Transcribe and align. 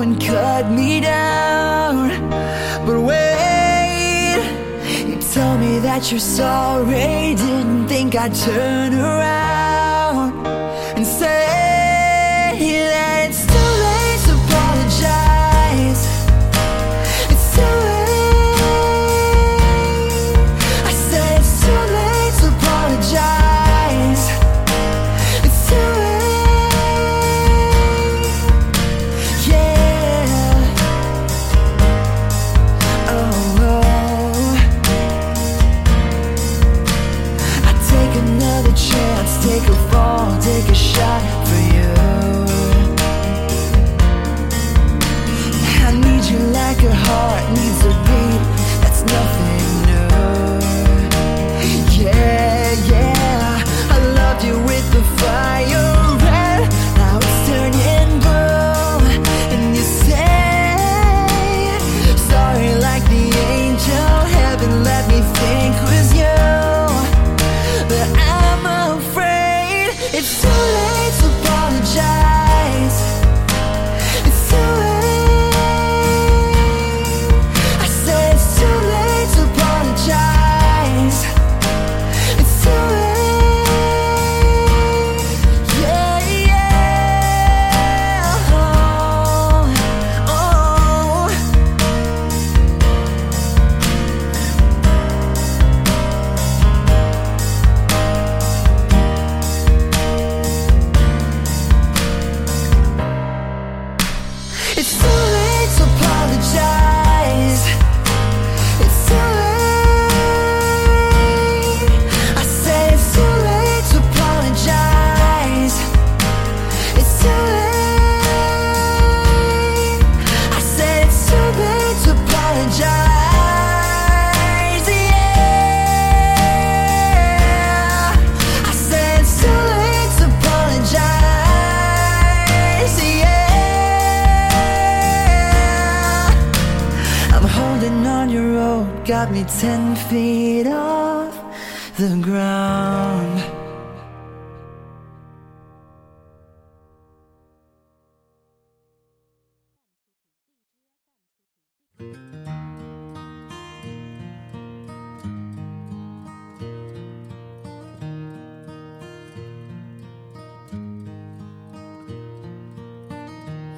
and 0.00 0.20
cut 0.20 0.70
me 0.70 1.00
down. 1.00 2.08
But 2.86 3.00
wait, 3.00 4.42
you 5.06 5.16
tell 5.32 5.58
me 5.58 5.78
that 5.80 6.10
you're 6.10 6.20
sorry. 6.20 7.34
Didn't 7.34 7.88
think 7.88 8.14
I'd 8.16 8.34
turn 8.34 8.94
around 8.94 10.46
and 10.96 11.06
say 11.06 12.86
that. 12.88 13.09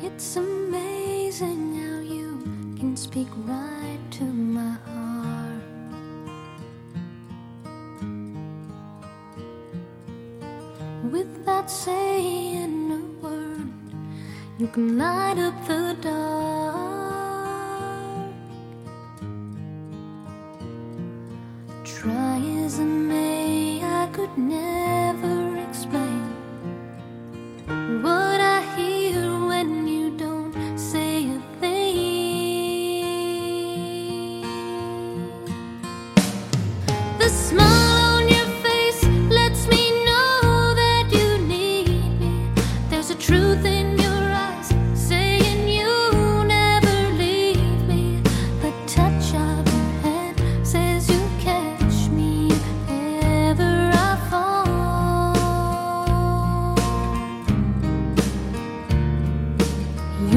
It's 0.04 0.36
amazing 0.36 1.74
how 1.74 1.98
you 1.98 2.38
can 2.78 2.96
speak 2.96 3.26
right 3.44 3.98
to 4.12 4.24
my 4.24 4.76
heart. 4.86 5.62
Without 11.10 11.68
saying 11.68 12.92
a 12.92 13.26
word, 13.26 13.72
you 14.58 14.68
can 14.68 14.96
light 14.96 15.38
up 15.38 15.66
the 15.66 15.96
dark. 16.00 16.61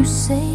you 0.05 0.11
say 0.11 0.54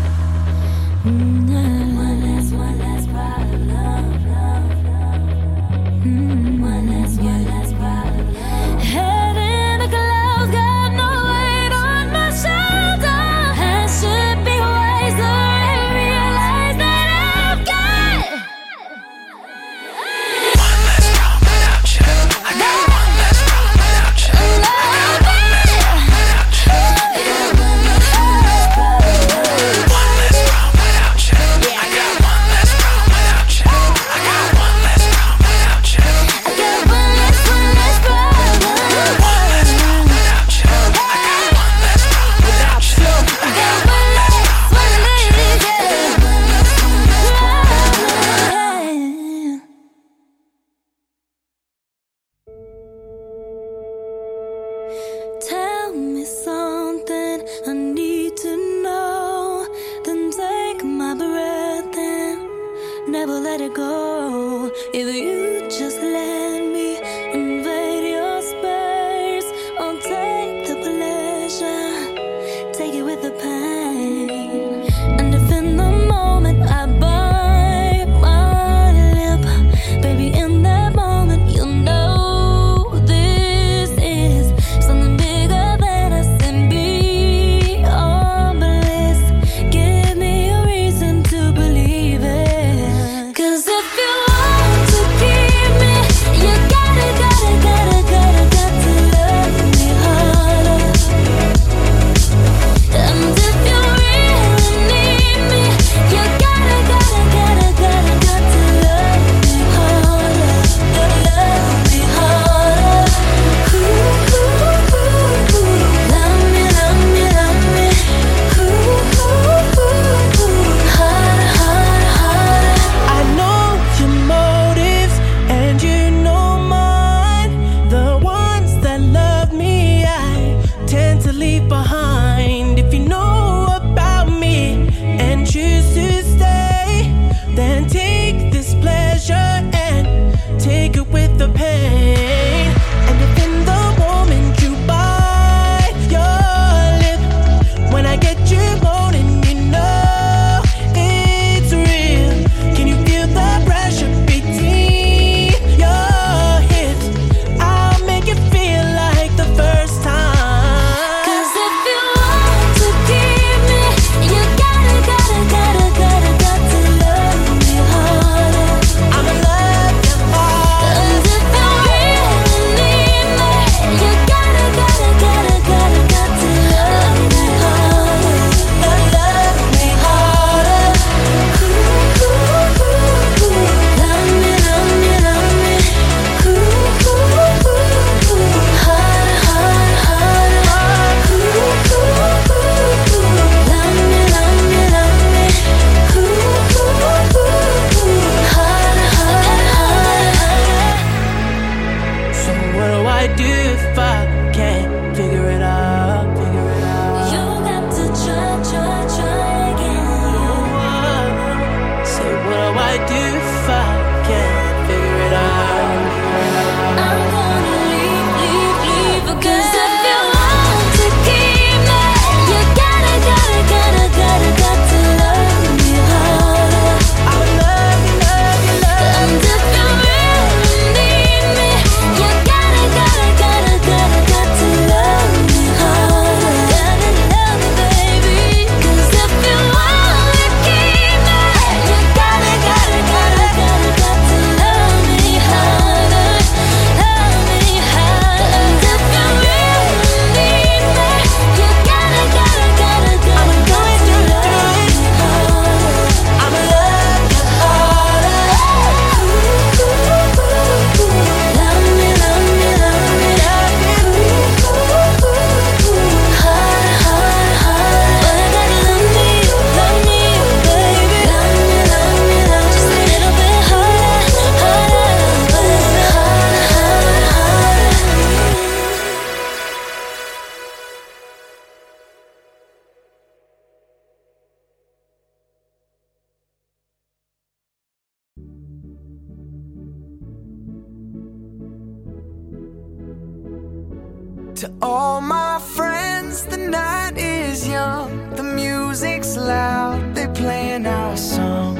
All 294.93 295.21
my 295.21 295.57
friends, 295.59 296.43
the 296.43 296.57
night 296.57 297.17
is 297.17 297.65
young, 297.65 298.29
the 298.35 298.43
music's 298.43 299.37
loud, 299.37 300.13
they're 300.13 300.27
playing 300.33 300.85
our 300.85 301.15
song. 301.15 301.75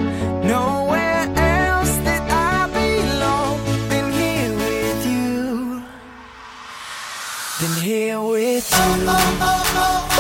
Nowhere 0.48 1.28
else 1.36 1.94
that 2.08 2.24
I 2.32 2.68
belong 2.72 3.60
than 3.90 4.14
here 4.14 4.54
with 4.56 5.06
you. 5.06 5.84
Than 7.60 7.84
here 7.84 8.22
with 8.22 8.72
you. 8.72 8.78
Ain't 8.80 10.11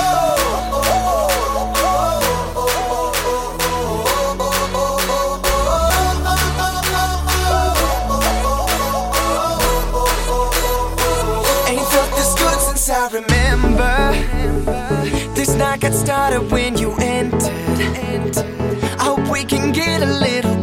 got 15.81 15.93
started 15.93 16.51
when 16.51 16.77
you 16.77 16.93
entered. 16.99 17.41
I 18.99 19.03
hope 19.03 19.27
we 19.31 19.43
can 19.43 19.71
get 19.71 20.03
a 20.03 20.05
little 20.05 20.60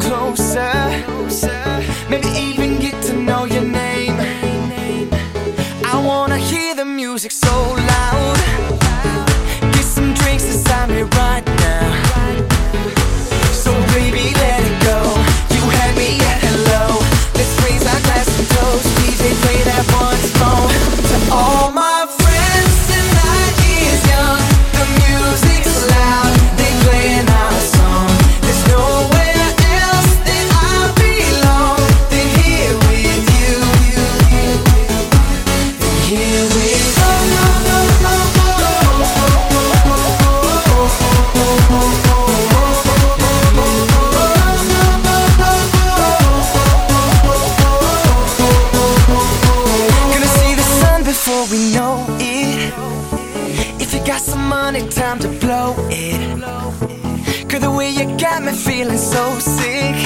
got 58.39 58.47
me 58.47 58.53
feeling 58.53 58.99
so 58.99 59.39
sick. 59.39 59.97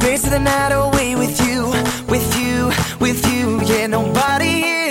Dance 0.00 0.22
the 0.22 0.38
night 0.38 0.72
away 0.72 1.14
with 1.14 1.38
you, 1.46 1.66
with 2.08 2.28
you, 2.40 2.70
with 3.00 3.20
you. 3.32 3.60
Yeah, 3.62 3.86
nobody 3.86 4.62
here 4.62 4.85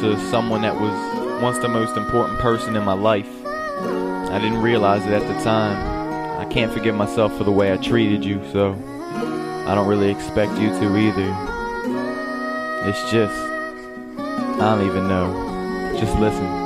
to 0.00 0.18
someone 0.30 0.62
that 0.62 0.74
was 0.74 1.42
once 1.42 1.58
the 1.58 1.68
most 1.68 1.96
important 1.96 2.38
person 2.38 2.74
in 2.74 2.84
my 2.84 2.94
life. 2.94 3.28
I 3.46 4.38
didn't 4.40 4.62
realize 4.62 5.04
it 5.04 5.12
at 5.12 5.26
the 5.26 5.44
time. 5.44 6.38
I 6.38 6.50
can't 6.50 6.72
forgive 6.72 6.94
myself 6.94 7.36
for 7.36 7.44
the 7.44 7.52
way 7.52 7.72
I 7.72 7.76
treated 7.76 8.24
you, 8.24 8.40
so 8.50 8.72
I 9.66 9.74
don't 9.74 9.86
really 9.86 10.10
expect 10.10 10.52
you 10.58 10.68
to 10.68 10.96
either. 10.96 11.34
It's 12.88 13.10
just, 13.10 13.36
I 14.18 14.74
don't 14.74 14.86
even 14.86 15.06
know. 15.06 15.96
Just 15.98 16.16
listen. 16.18 16.59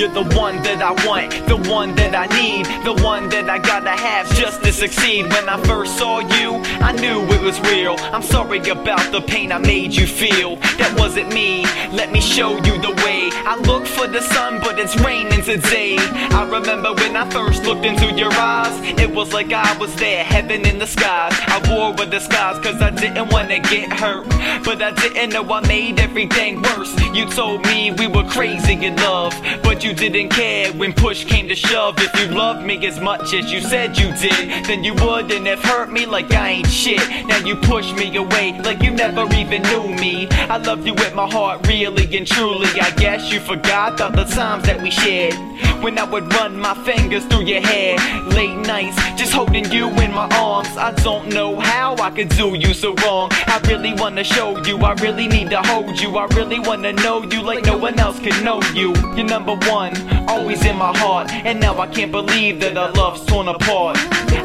You're 0.00 0.08
the 0.08 0.34
one 0.34 0.62
that 0.62 0.80
I 0.80 0.92
want, 1.06 1.30
the 1.46 1.58
one 1.68 1.94
that 1.96 2.14
I 2.14 2.24
need, 2.40 2.64
the 2.86 2.94
one 3.04 3.28
that 3.28 3.50
I 3.50 3.58
gotta 3.58 3.90
have 3.90 4.34
just 4.34 4.64
to 4.64 4.72
succeed. 4.72 5.28
When 5.28 5.46
I 5.46 5.62
first 5.64 5.98
saw 5.98 6.20
you, 6.20 6.62
I 6.80 6.92
knew 6.92 7.20
it 7.20 7.42
was 7.42 7.60
real. 7.68 7.96
I'm 8.10 8.22
sorry 8.22 8.60
about 8.70 9.12
the 9.12 9.20
pain 9.20 9.52
I 9.52 9.58
made 9.58 9.92
you 9.92 10.06
feel. 10.06 10.56
That 10.80 10.96
wasn't 10.98 11.34
me. 11.34 11.66
Let 11.92 12.12
me 12.12 12.22
show 12.22 12.56
you 12.64 12.80
the 12.80 12.94
way. 13.04 13.28
I 13.44 13.60
look 13.66 13.84
for 13.84 14.06
the 14.06 14.22
sun, 14.22 14.60
but 14.60 14.78
it's 14.78 14.98
raining 15.00 15.42
today. 15.42 15.96
I 15.98 16.48
remember 16.50 16.94
when 16.94 17.14
I 17.14 17.28
first 17.28 17.64
looked 17.66 17.84
into 17.84 18.10
your 18.14 18.32
eyes, 18.32 18.72
it 18.98 19.14
was 19.14 19.34
like 19.34 19.52
I 19.52 19.76
was 19.76 19.94
there, 19.96 20.24
heaven 20.24 20.64
in 20.64 20.78
the 20.78 20.86
skies. 20.86 21.34
I 21.46 21.60
wore 21.68 21.92
a 22.02 22.06
disguise 22.08 22.58
cause 22.60 22.80
I 22.80 22.88
didn't 22.88 23.28
wanna 23.28 23.60
get 23.60 23.92
hurt, 23.92 24.26
but 24.64 24.80
I 24.80 24.92
didn't 24.92 25.34
know 25.34 25.44
I 25.52 25.60
made 25.66 26.00
everything 26.00 26.62
worse. 26.62 26.98
You 27.12 27.26
told 27.26 27.66
me 27.66 27.90
we 27.90 28.06
were 28.06 28.24
crazy 28.24 28.82
in 28.82 28.96
love, 28.96 29.34
but 29.62 29.84
you 29.84 29.89
you 29.90 29.96
didn't 29.96 30.28
care 30.28 30.72
when 30.74 30.92
push 30.92 31.24
came 31.24 31.48
to 31.48 31.56
shove. 31.56 31.96
If 31.98 32.14
you 32.20 32.26
loved 32.28 32.64
me 32.64 32.86
as 32.86 33.00
much 33.00 33.34
as 33.34 33.50
you 33.50 33.60
said 33.60 33.98
you 33.98 34.12
did, 34.18 34.64
then 34.66 34.84
you 34.84 34.94
wouldn't 34.94 35.46
have 35.46 35.62
hurt 35.62 35.90
me 35.90 36.06
like 36.06 36.32
I 36.32 36.50
ain't 36.50 36.68
shit. 36.68 37.00
Now 37.26 37.38
you 37.38 37.56
push 37.56 37.92
me 37.94 38.14
away 38.16 38.56
like 38.62 38.82
you 38.82 38.92
never 38.92 39.26
even 39.34 39.62
knew 39.62 39.88
me. 39.96 40.28
I 40.30 40.58
love 40.58 40.86
you 40.86 40.94
with 40.94 41.14
my 41.14 41.28
heart, 41.28 41.66
really 41.66 42.06
and 42.16 42.26
truly. 42.26 42.68
I 42.80 42.90
guess 42.92 43.32
you 43.32 43.40
forgot 43.40 44.00
all 44.00 44.12
the 44.12 44.24
times 44.24 44.64
that 44.66 44.80
we 44.80 44.90
shared. 44.90 45.34
When 45.82 45.98
I 45.98 46.04
would 46.04 46.32
run 46.34 46.60
my 46.60 46.74
fingers 46.84 47.24
through 47.24 47.46
your 47.46 47.62
hair, 47.62 47.96
late 48.28 48.58
nights, 48.66 48.96
just 49.16 49.32
holding 49.32 49.70
you 49.72 49.88
in 49.88 50.12
my 50.12 50.28
arms. 50.36 50.68
I 50.76 50.92
don't 51.02 51.30
know 51.30 51.58
how 51.58 51.96
I 51.96 52.10
could 52.10 52.28
do 52.28 52.54
you 52.54 52.74
so 52.74 52.94
wrong. 53.02 53.30
I 53.32 53.58
really 53.66 53.94
wanna 53.94 54.22
show 54.22 54.62
you, 54.64 54.76
I 54.78 54.92
really 55.04 55.26
need 55.26 55.48
to 55.50 55.62
hold 55.62 55.98
you. 55.98 56.18
I 56.18 56.26
really 56.36 56.60
wanna 56.60 56.92
know 56.92 57.22
you 57.22 57.40
like 57.42 57.64
no 57.64 57.78
one 57.78 57.98
else 57.98 58.20
can 58.20 58.44
know 58.44 58.60
you. 58.74 58.94
You're 59.16 59.26
number 59.26 59.56
one, 59.70 59.79
always 60.28 60.64
in 60.64 60.76
my 60.76 60.96
heart. 60.98 61.30
And 61.30 61.60
now 61.60 61.78
I 61.78 61.86
can't 61.86 62.12
believe 62.12 62.60
that 62.60 62.76
our 62.76 62.92
love's 62.92 63.24
torn 63.24 63.48
apart. 63.48 63.96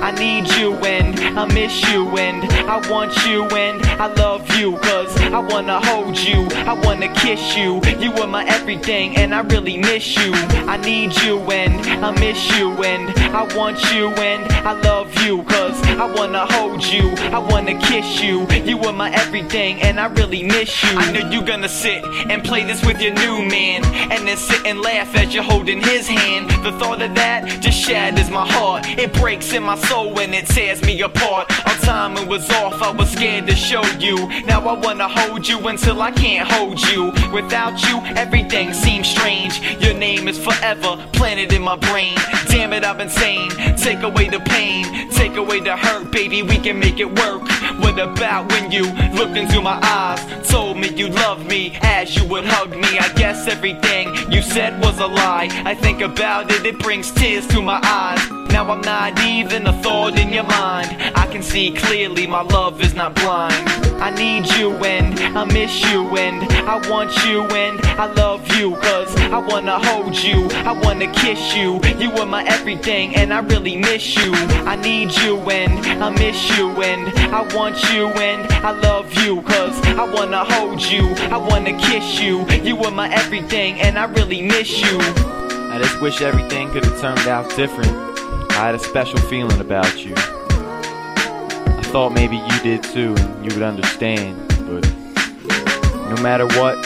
I 0.02 0.12
need 0.12 0.48
you 0.58 0.74
and 0.86 1.20
I 1.40 1.46
miss 1.54 1.82
you 1.92 2.08
and 2.18 2.44
I 2.70 2.78
want 2.90 3.14
you 3.26 3.44
and 3.46 3.84
I 4.00 4.08
love 4.14 4.50
you 4.56 4.78
cause 4.78 5.16
I 5.20 5.40
wanna 5.40 5.80
hold 5.86 6.18
you, 6.18 6.48
I 6.52 6.74
wanna 6.74 7.14
kiss 7.14 7.56
you. 7.58 7.82
You 8.00 8.14
are 8.14 8.28
my 8.28 8.46
everything 8.46 9.18
and 9.18 9.34
I 9.34 9.42
really 9.42 9.78
miss 9.78 10.16
you. 10.16 10.32
I 10.68 10.78
need 10.78 11.16
you 11.24 11.40
and 11.52 12.06
I 12.06 12.12
miss 12.20 12.58
you 12.58 12.72
and 12.84 13.10
I 13.36 13.44
want 13.56 13.80
you 13.94 14.10
and 14.10 14.44
I 14.66 14.74
love 14.82 15.14
you 15.24 15.44
cause 15.44 15.82
I 15.84 16.06
wanna 16.06 16.46
hold 16.46 16.84
you, 16.84 17.10
I 17.34 17.40
wanna 17.40 17.80
kiss 17.80 18.22
you. 18.22 18.48
You 18.64 18.80
are 18.82 18.94
my 18.94 19.12
everything 19.12 19.82
and 19.82 20.00
I 20.00 20.06
really 20.08 20.44
miss 20.44 20.84
you. 20.84 20.98
I 20.98 21.12
know 21.12 21.30
you're 21.32 21.44
gonna 21.44 21.70
sit 21.70 22.04
and 22.30 22.44
play 22.44 22.64
this 22.64 22.84
with 22.86 23.02
your 23.02 23.14
new 23.14 23.46
man 23.46 23.84
and 24.12 24.28
then 24.28 24.38
sit 24.38 24.66
and 24.66 24.82
laugh 24.82 25.15
as 25.16 25.34
you're 25.34 25.44
holding 25.44 25.82
his 25.82 26.08
hand. 26.08 26.50
The 26.64 26.72
thought 26.74 27.02
of 27.02 27.16
that 27.16 27.46
just 27.62 27.78
shatters 27.78 28.30
my 28.30 28.46
heart. 28.48 28.86
It 28.88 29.14
breaks 29.14 29.54
in 29.54 29.64
my 29.64 29.78
soul 29.78 30.14
when 30.14 30.34
it 30.34 30.48
tears 30.48 30.82
me 30.84 31.02
apart. 31.02 31.52
Our 31.68 31.76
timing 31.78 32.28
was 32.28 32.50
off, 32.52 32.82
I 32.82 32.92
was 32.92 33.10
scared 33.12 33.48
to 33.48 33.56
show 33.56 33.84
you. 34.00 34.28
Now 34.46 34.62
I 34.68 34.74
wanna 34.80 35.08
hold 35.08 35.48
you 35.48 35.60
until 35.68 36.02
I 36.02 36.12
can't 36.12 36.50
hold 36.52 36.80
you. 36.90 37.12
Without 37.34 37.82
you, 37.88 38.00
everything 38.16 38.74
seems 38.74 39.08
strange. 39.08 39.60
Your 39.82 39.94
name 39.94 40.28
is 40.28 40.38
forever 40.38 40.98
planted 41.14 41.54
in 41.54 41.62
my 41.62 41.76
brain. 41.76 42.16
Damn 42.48 42.74
it, 42.74 42.84
I've 42.84 42.98
been 42.98 43.10
sane. 43.10 43.50
Take 43.78 44.04
away 44.04 44.30
the 44.30 44.40
pain, 44.40 45.10
take 45.12 45.36
away 45.36 45.60
the 45.60 45.76
hurt, 45.76 46.12
baby. 46.12 46.42
We 46.44 46.58
can 46.58 46.80
make 46.80 47.00
it 47.00 47.10
work. 47.20 47.44
What 47.80 48.00
about 48.00 48.52
when 48.52 48.72
you 48.72 48.84
looked 49.14 49.38
into 49.38 49.62
my 49.62 49.80
eyes? 49.82 50.48
Told 50.50 50.78
me 50.78 50.90
you 50.90 51.08
loved 51.10 51.46
me 51.48 51.78
as 51.82 52.16
you 52.16 52.26
would 52.26 52.46
hug 52.46 52.72
me. 52.72 53.00
I 53.00 53.12
guess 53.16 53.48
everything 53.48 54.14
you 54.32 54.42
said 54.42 54.82
was 54.82 55.00
a 55.00 55.08
lie. 55.08 55.50
I 55.66 55.76
think 55.76 56.02
about 56.02 56.52
it, 56.52 56.66
it 56.66 56.80
brings 56.80 57.12
tears 57.12 57.48
to 57.48 57.62
my 57.62 57.80
eyes. 57.84 58.35
Now 58.50 58.70
I'm 58.72 58.82
not 58.82 59.20
even 59.22 59.68
a 59.68 59.74
thought 59.82 60.18
in 60.18 60.32
your 60.32 60.44
mind. 60.44 60.90
I 61.16 61.28
can 61.28 61.44
see 61.44 61.72
clearly 61.72 62.28
my 62.28 62.42
love 62.42 62.82
is 62.82 62.94
not 62.94 63.16
blind. 63.16 63.54
I 64.02 64.12
need 64.12 64.46
you 64.58 64.72
and 64.86 65.20
I 65.38 65.46
miss 65.46 65.82
you 65.92 66.18
and 66.18 66.44
I 66.68 66.76
want 66.90 67.12
you 67.26 67.44
and 67.44 67.80
I 68.00 68.12
love 68.14 68.48
you 68.56 68.76
cause 68.76 69.16
I 69.18 69.38
wanna 69.38 69.80
hold 69.80 70.16
you, 70.16 70.48
I 70.66 70.74
wanna 70.74 71.12
kiss 71.14 71.56
you. 71.56 71.82
You 71.98 72.12
are 72.14 72.26
my 72.26 72.44
everything 72.44 73.16
and 73.16 73.34
I 73.34 73.40
really 73.40 73.78
miss 73.78 74.16
you. 74.16 74.32
I 74.34 74.76
need 74.76 75.12
you 75.24 75.38
and 75.50 76.04
I 76.04 76.10
miss 76.10 76.58
you 76.58 76.70
and 76.82 77.14
I 77.34 77.42
want 77.56 77.82
you 77.94 78.08
and 78.08 78.52
I 78.52 78.72
love 78.72 79.14
you 79.24 79.42
cause 79.42 79.80
I 79.88 80.04
wanna 80.14 80.44
hold 80.44 80.82
you, 80.82 81.08
I 81.34 81.38
wanna 81.38 81.78
kiss 81.78 82.20
you. 82.20 82.46
You 82.64 82.78
are 82.84 82.92
my 82.92 83.10
everything 83.14 83.80
and 83.82 83.98
I 83.98 84.06
really 84.06 84.42
miss 84.42 84.82
you. 84.82 85.00
I 85.00 85.80
just 85.82 86.00
wish 86.02 86.22
everything 86.22 86.70
could 86.72 86.86
have 86.86 87.00
turned 87.02 87.28
out 87.28 87.54
different. 87.56 88.15
I 88.56 88.68
had 88.68 88.76
a 88.76 88.80
special 88.80 89.20
feeling 89.20 89.60
about 89.60 90.06
you. 90.06 90.14
I 90.16 91.82
thought 91.92 92.14
maybe 92.14 92.38
you 92.38 92.60
did 92.64 92.84
too, 92.84 93.14
and 93.18 93.46
you 93.46 93.54
would 93.54 93.64
understand, 93.64 94.38
but 94.66 94.88
no 96.10 96.16
matter 96.24 96.48
what, 96.58 96.78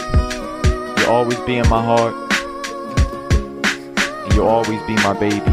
you'll 0.97 1.11
always 1.11 1.37
be 1.41 1.57
in 1.57 1.69
my 1.69 1.79
heart, 1.83 2.15
and 4.23 4.33
you'll 4.33 4.47
always 4.47 4.81
be 4.87 4.95
my 4.95 5.13
baby. 5.13 5.45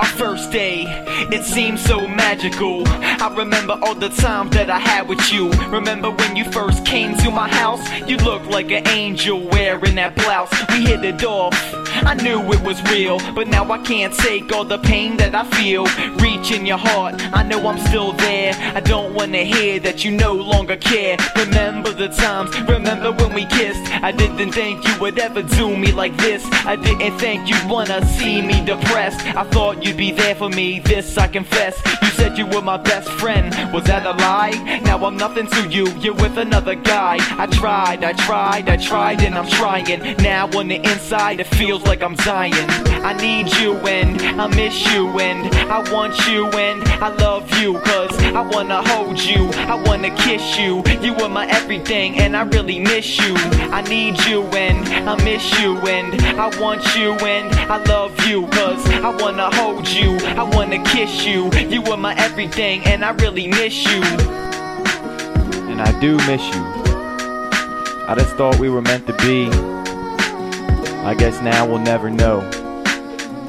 Our 0.00 0.06
first 0.06 0.50
day, 0.50 0.86
it 1.30 1.44
seemed 1.44 1.78
so 1.78 2.08
magical. 2.08 2.84
I 2.88 3.34
remember 3.36 3.78
all 3.82 3.94
the 3.94 4.08
time 4.08 4.48
that 4.50 4.70
I 4.70 4.78
had 4.78 5.08
with 5.10 5.30
you. 5.30 5.50
Remember 5.68 6.10
when 6.10 6.36
you 6.36 6.50
first 6.50 6.86
came 6.86 7.18
to 7.18 7.30
my 7.30 7.48
house? 7.48 7.86
You 8.08 8.16
looked 8.16 8.46
like 8.46 8.70
an 8.70 8.88
angel 8.88 9.46
wearing 9.48 9.96
that 9.96 10.16
blouse. 10.16 10.50
We 10.70 10.86
hit 10.86 11.04
it 11.04 11.22
off. 11.22 11.52
I 12.02 12.14
knew 12.14 12.40
it 12.52 12.62
was 12.62 12.82
real, 12.90 13.18
but 13.34 13.48
now 13.48 13.70
I 13.70 13.78
can't 13.78 14.12
take 14.12 14.52
all 14.52 14.64
the 14.64 14.78
pain 14.78 15.16
that 15.18 15.34
I 15.34 15.44
feel. 15.44 15.86
Reach 16.16 16.50
in 16.50 16.66
your 16.66 16.78
heart, 16.78 17.14
I 17.32 17.42
know 17.42 17.66
I'm 17.66 17.78
still 17.86 18.12
there. 18.12 18.52
I 18.74 18.80
don't 18.80 19.14
wanna 19.14 19.44
hear 19.44 19.78
that 19.80 20.04
you 20.04 20.10
no 20.10 20.32
longer 20.32 20.76
care. 20.76 21.16
Remember 21.36 21.92
the 21.92 22.08
times, 22.08 22.50
remember 22.62 23.12
when 23.12 23.32
we 23.32 23.46
kissed. 23.46 23.82
I 24.02 24.10
didn't 24.12 24.52
think 24.52 24.86
you 24.86 24.98
would 25.00 25.18
ever 25.18 25.42
do 25.42 25.76
me 25.76 25.92
like 25.92 26.16
this. 26.16 26.44
I 26.66 26.76
didn't 26.76 27.18
think 27.18 27.48
you'd 27.48 27.68
wanna 27.68 28.04
see 28.06 28.42
me 28.42 28.64
depressed. 28.64 29.20
I 29.36 29.44
thought 29.44 29.84
you'd 29.84 29.96
be 29.96 30.10
there 30.10 30.34
for 30.34 30.48
me, 30.48 30.80
this 30.80 31.16
I 31.16 31.28
confess. 31.28 31.80
You 32.02 32.08
said 32.08 32.36
you 32.36 32.46
were 32.46 32.62
my 32.62 32.76
best 32.76 33.08
friend, 33.10 33.46
was 33.72 33.84
that 33.84 34.04
a 34.06 34.12
lie? 34.12 34.80
Now 34.84 35.04
I'm 35.04 35.16
nothing 35.16 35.46
to 35.46 35.68
you, 35.68 35.86
you're 36.00 36.14
with 36.14 36.36
another 36.38 36.74
guy. 36.74 37.18
I 37.38 37.46
tried, 37.46 38.04
I 38.04 38.12
tried, 38.12 38.68
I 38.68 38.76
tried, 38.76 39.22
and 39.22 39.36
I'm 39.36 39.48
trying. 39.48 40.16
Now 40.18 40.48
on 40.58 40.68
the 40.68 40.76
inside, 40.76 41.40
it 41.40 41.46
feels 41.46 41.83
like 41.84 42.02
I'm 42.02 42.14
dying. 42.14 42.52
I 43.04 43.12
need 43.14 43.54
you 43.56 43.74
and 43.86 44.40
I 44.40 44.46
miss 44.48 44.92
you 44.92 45.08
and 45.20 45.54
I 45.70 45.78
want 45.92 46.16
you 46.26 46.46
and 46.50 46.82
I 47.02 47.08
love 47.16 47.50
you 47.60 47.78
cause 47.80 48.18
I 48.18 48.40
wanna 48.40 48.82
hold 48.88 49.20
you, 49.20 49.50
I 49.68 49.74
wanna 49.74 50.14
kiss 50.16 50.58
you. 50.58 50.82
You 51.02 51.14
are 51.16 51.28
my 51.28 51.46
everything 51.46 52.18
and 52.18 52.36
I 52.36 52.42
really 52.42 52.80
miss 52.80 53.18
you. 53.18 53.34
I 53.70 53.82
need 53.82 54.18
you 54.24 54.42
and 54.56 55.08
I 55.08 55.22
miss 55.22 55.44
you 55.60 55.76
and 55.78 56.14
I 56.40 56.46
want 56.60 56.82
you 56.96 57.12
and 57.12 57.54
I 57.70 57.82
love 57.84 58.18
you 58.26 58.46
cause 58.48 58.84
I 58.88 59.14
wanna 59.22 59.54
hold 59.54 59.88
you, 59.88 60.16
I 60.36 60.42
wanna 60.42 60.82
kiss 60.84 61.24
you. 61.26 61.50
You 61.68 61.82
are 61.84 61.96
my 61.96 62.14
everything 62.16 62.84
and 62.86 63.04
I 63.04 63.10
really 63.10 63.46
miss 63.48 63.84
you. 63.84 64.02
And 65.70 65.80
I 65.82 66.00
do 66.00 66.16
miss 66.26 66.42
you. 66.54 66.62
I 68.06 68.14
just 68.18 68.36
thought 68.36 68.58
we 68.58 68.68
were 68.68 68.82
meant 68.82 69.06
to 69.06 69.12
be. 69.14 69.83
I 71.04 71.14
guess 71.14 71.42
now 71.42 71.66
we'll 71.66 71.80
never 71.80 72.08
know. 72.08 72.40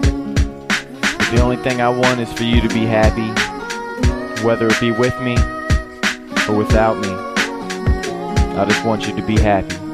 But 0.02 1.32
the 1.32 1.42
only 1.42 1.56
thing 1.56 1.80
I 1.80 1.88
want 1.88 2.20
is 2.20 2.32
for 2.34 2.44
you 2.44 2.60
to 2.60 2.68
be 2.68 2.86
happy, 2.86 3.30
whether 4.44 4.68
it 4.68 4.80
be 4.82 4.92
with 4.92 5.18
me 5.22 5.38
or 6.50 6.58
without 6.58 6.98
me. 6.98 7.08
I 8.58 8.66
just 8.68 8.86
want 8.86 9.08
you 9.08 9.16
to 9.16 9.22
be 9.26 9.40
happy. 9.40 9.85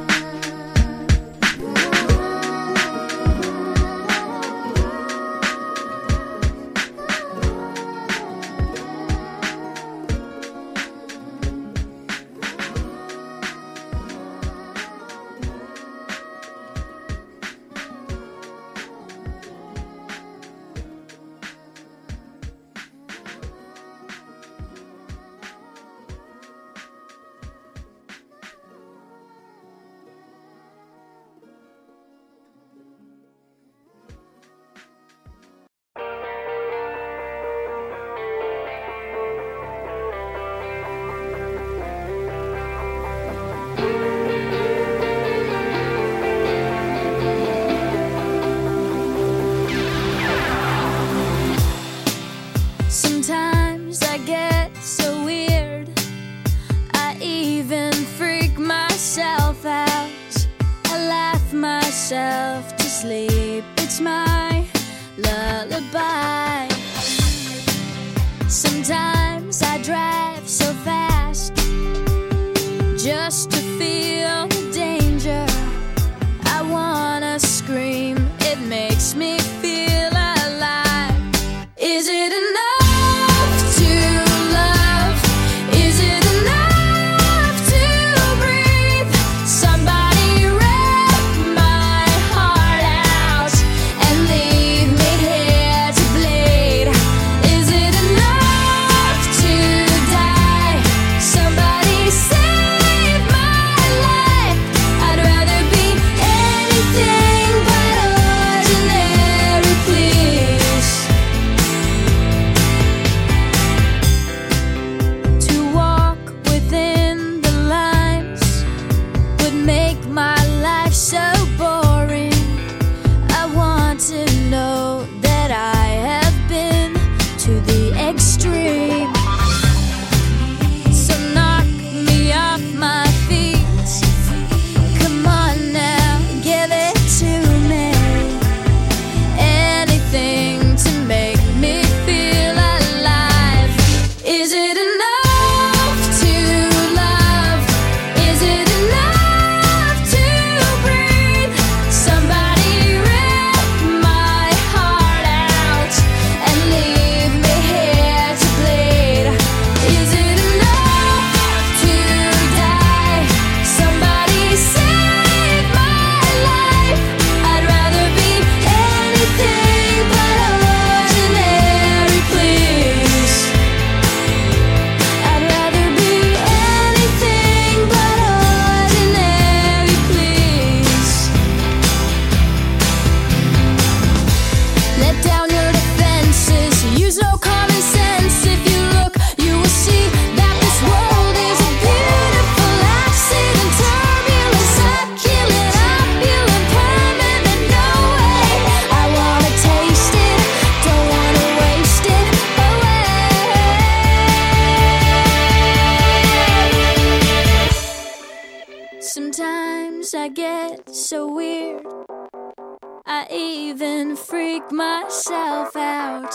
myself 214.72 215.76
out. 215.76 216.34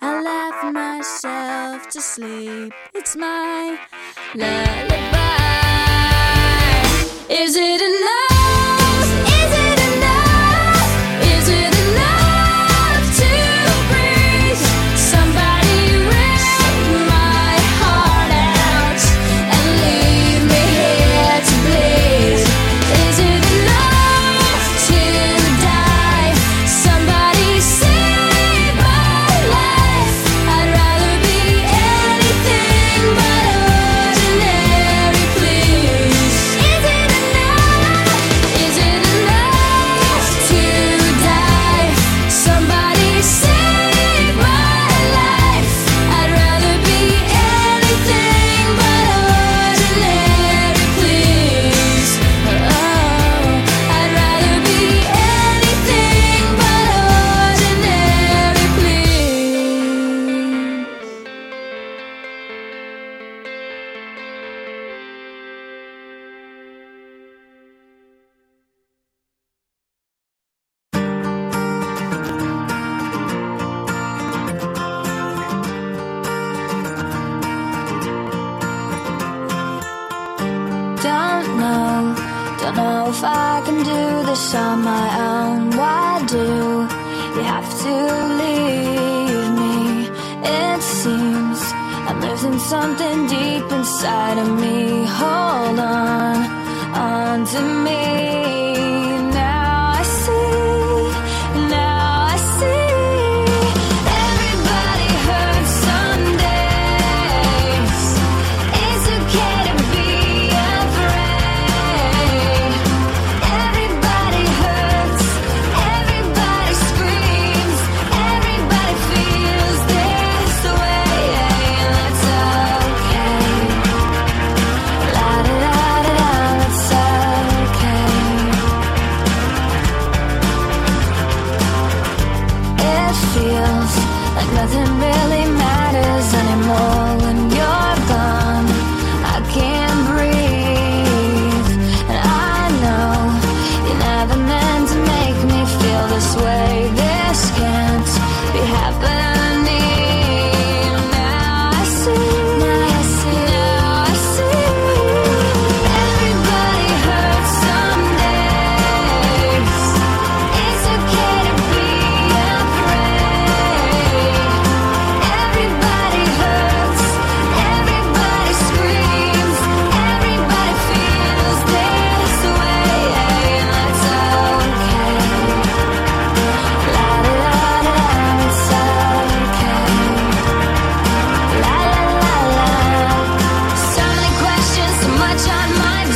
I 0.00 0.22
laugh 0.22 0.72
myself 0.72 1.88
to 1.88 2.00
sleep. 2.00 2.72
It's 2.94 3.16
my 3.16 3.78
lullaby. 4.34 5.15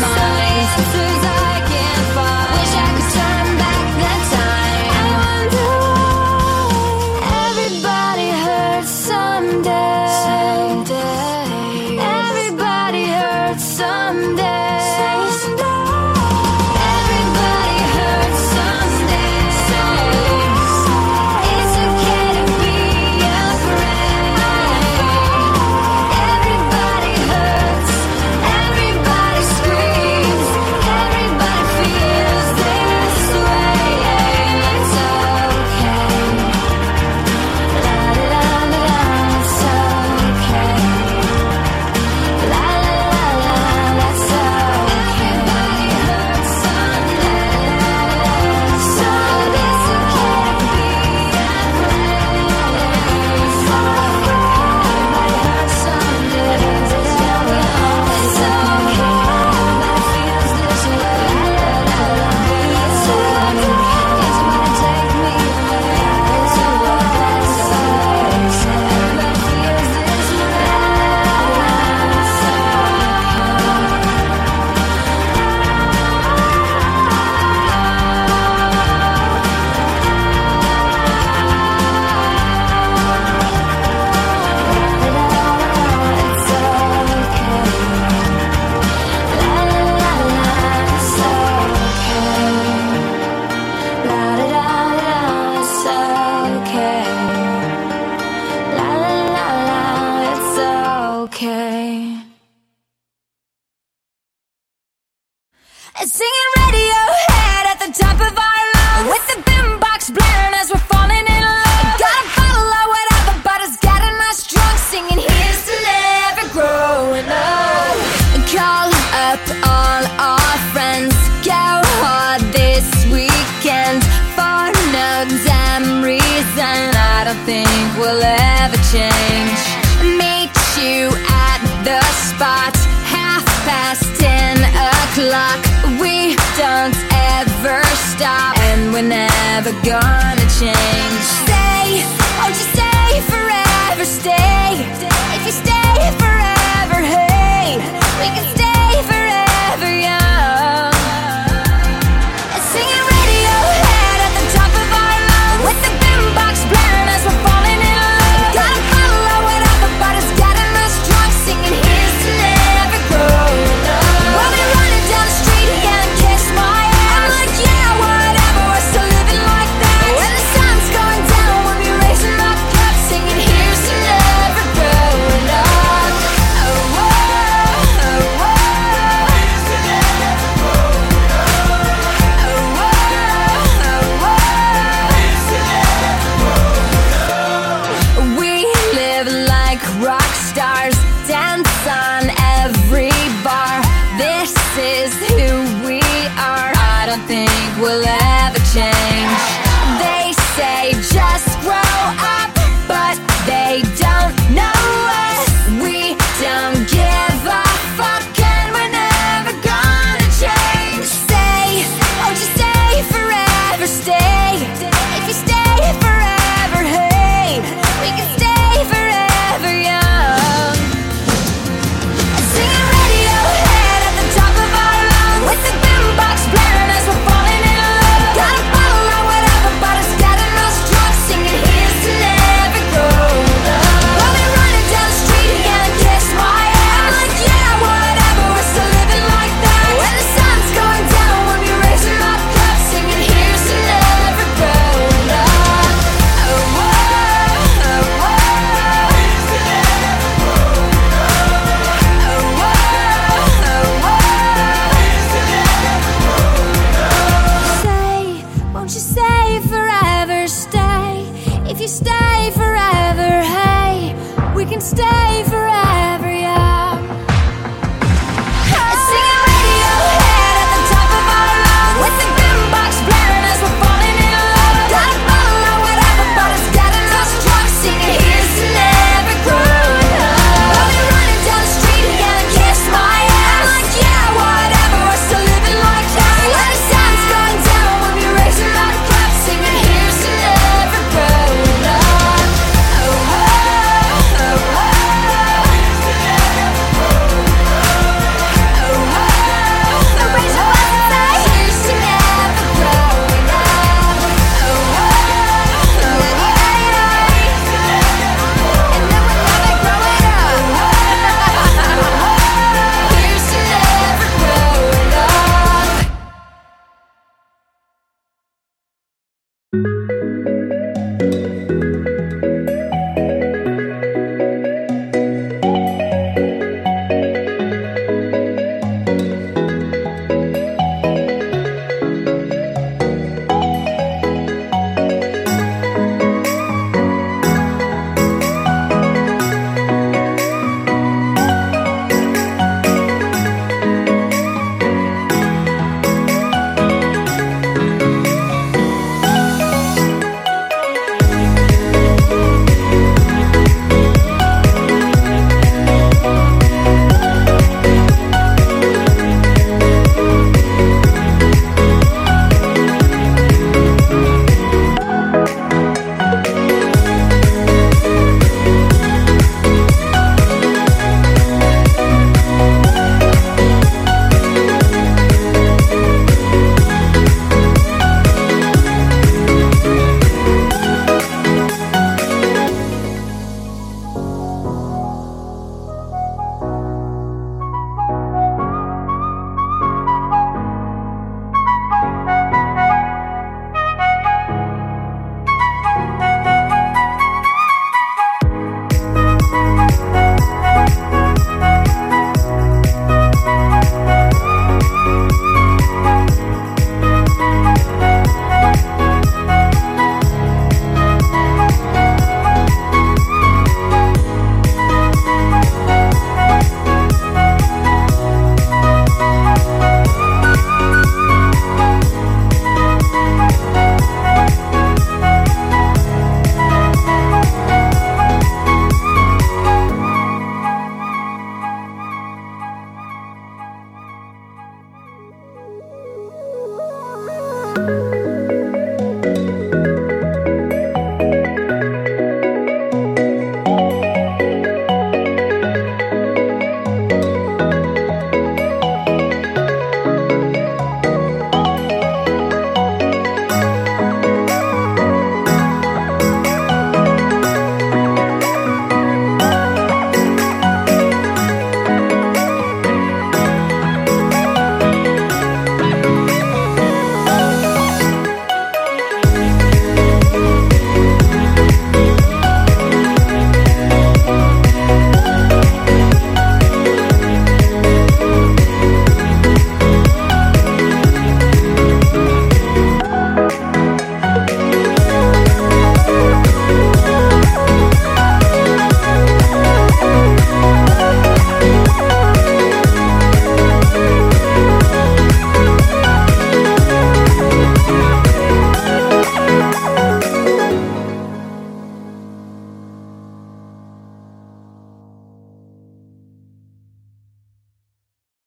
my 0.00 0.39